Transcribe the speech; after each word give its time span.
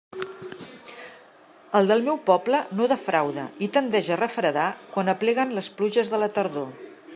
El 1.79 1.89
del 1.91 2.01
meu 2.07 2.17
poble 2.29 2.61
no 2.79 2.87
defrauda 2.93 3.45
i 3.67 3.69
tendeix 3.77 4.11
a 4.15 4.19
refredar 4.23 4.67
quan 4.95 5.15
apleguen 5.17 5.57
les 5.59 5.71
pluges 5.81 6.13
de 6.15 6.25
la 6.25 6.35
tardor. 6.39 6.77